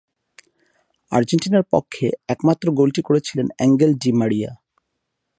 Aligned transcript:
আর্জেন্টিনার 1.11 1.65
পক্ষে 1.71 2.05
একমাত্র 2.27 2.65
গোলটি 2.71 3.01
করেছিলেন 3.01 3.47
এঙ্গেল 3.59 3.91
ডি 3.93 4.11
মারিয়া। 4.13 4.51